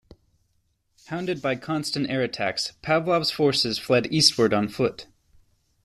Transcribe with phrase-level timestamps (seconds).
[1.09, 5.05] Hounded by constant air attacks, Pavlov's forces fled eastward on foot.